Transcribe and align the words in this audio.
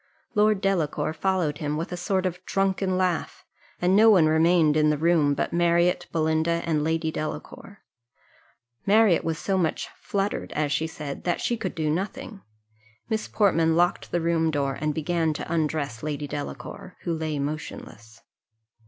Lord 0.33 0.61
Delacour 0.61 1.13
followed 1.13 1.59
him 1.59 1.77
with 1.77 1.91
a 1.91 1.95
sort 1.95 2.25
of 2.25 2.43
drunken 2.43 2.97
laugh; 2.97 3.45
and 3.79 3.95
no 3.95 4.09
one 4.09 4.25
remained 4.25 4.75
in 4.75 4.89
the 4.89 4.97
room 4.97 5.35
but 5.35 5.53
Marriott, 5.53 6.07
Belinda, 6.11 6.63
and 6.65 6.83
Lady 6.83 7.11
Delacour. 7.11 7.83
Marriott 8.87 9.23
was 9.23 9.37
so 9.37 9.59
much 9.59 9.89
fluttered, 9.99 10.51
as 10.53 10.71
she 10.71 10.87
said, 10.87 11.23
that 11.25 11.39
she 11.39 11.55
could 11.55 11.75
do 11.75 11.87
nothing. 11.87 12.41
Miss 13.09 13.27
Portman 13.27 13.75
locked 13.75 14.09
the 14.09 14.21
room 14.21 14.49
door, 14.49 14.75
and 14.81 14.95
began 14.95 15.33
to 15.33 15.53
undress 15.53 16.01
Lady 16.01 16.25
Delacour, 16.27 16.97
who 17.01 17.13
lay 17.13 17.37
motionless. 17.37 18.21